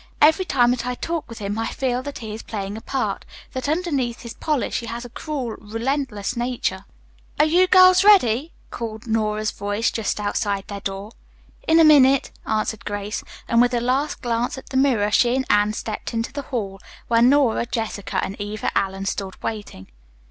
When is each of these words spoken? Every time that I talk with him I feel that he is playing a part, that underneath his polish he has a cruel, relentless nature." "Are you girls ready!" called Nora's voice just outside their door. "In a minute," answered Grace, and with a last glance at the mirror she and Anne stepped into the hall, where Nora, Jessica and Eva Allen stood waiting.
Every 0.19 0.45
time 0.45 0.71
that 0.71 0.83
I 0.87 0.95
talk 0.95 1.29
with 1.29 1.37
him 1.37 1.59
I 1.59 1.67
feel 1.67 2.01
that 2.01 2.17
he 2.17 2.33
is 2.33 2.41
playing 2.41 2.75
a 2.75 2.81
part, 2.81 3.23
that 3.53 3.69
underneath 3.69 4.21
his 4.21 4.33
polish 4.33 4.79
he 4.79 4.87
has 4.87 5.05
a 5.05 5.09
cruel, 5.09 5.51
relentless 5.59 6.35
nature." 6.35 6.85
"Are 7.39 7.45
you 7.45 7.67
girls 7.67 8.03
ready!" 8.03 8.51
called 8.71 9.05
Nora's 9.05 9.51
voice 9.51 9.91
just 9.91 10.19
outside 10.19 10.67
their 10.67 10.79
door. 10.81 11.11
"In 11.67 11.79
a 11.79 11.83
minute," 11.83 12.31
answered 12.47 12.83
Grace, 12.83 13.23
and 13.47 13.61
with 13.61 13.75
a 13.75 13.79
last 13.79 14.23
glance 14.23 14.57
at 14.57 14.69
the 14.69 14.75
mirror 14.77 15.11
she 15.11 15.35
and 15.35 15.45
Anne 15.51 15.73
stepped 15.73 16.15
into 16.15 16.33
the 16.33 16.41
hall, 16.49 16.79
where 17.07 17.21
Nora, 17.21 17.67
Jessica 17.67 18.19
and 18.23 18.35
Eva 18.41 18.75
Allen 18.75 19.05
stood 19.05 19.39
waiting. 19.43 19.85